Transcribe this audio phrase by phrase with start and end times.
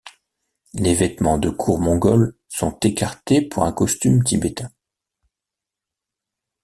[0.73, 4.71] Les vêtements de cour mongols sont écartés pour un costume tibétain.